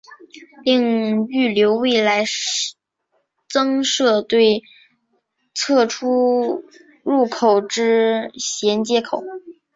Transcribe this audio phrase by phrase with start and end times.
[0.63, 2.23] 另预留未来
[3.47, 4.63] 增设对
[5.53, 6.63] 侧出
[7.03, 9.23] 入口之衔接口。